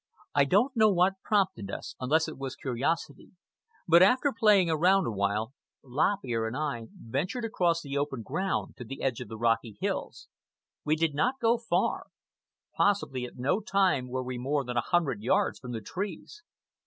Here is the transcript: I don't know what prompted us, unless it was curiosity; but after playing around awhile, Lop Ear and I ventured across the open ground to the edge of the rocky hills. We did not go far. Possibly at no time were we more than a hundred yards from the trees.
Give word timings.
I 0.33 0.45
don't 0.45 0.75
know 0.75 0.89
what 0.89 1.21
prompted 1.21 1.69
us, 1.69 1.93
unless 1.99 2.27
it 2.27 2.35
was 2.35 2.55
curiosity; 2.55 3.33
but 3.87 4.01
after 4.01 4.33
playing 4.33 4.67
around 4.67 5.05
awhile, 5.05 5.53
Lop 5.83 6.25
Ear 6.25 6.47
and 6.47 6.57
I 6.57 6.87
ventured 6.99 7.45
across 7.45 7.83
the 7.83 7.99
open 7.99 8.23
ground 8.23 8.75
to 8.77 8.83
the 8.83 9.03
edge 9.03 9.19
of 9.21 9.27
the 9.27 9.37
rocky 9.37 9.77
hills. 9.79 10.27
We 10.83 10.95
did 10.95 11.13
not 11.13 11.39
go 11.39 11.59
far. 11.59 12.07
Possibly 12.75 13.25
at 13.25 13.37
no 13.37 13.59
time 13.59 14.07
were 14.09 14.23
we 14.23 14.39
more 14.39 14.63
than 14.63 14.75
a 14.77 14.81
hundred 14.81 15.21
yards 15.21 15.59
from 15.59 15.71
the 15.71 15.81
trees. 15.81 16.41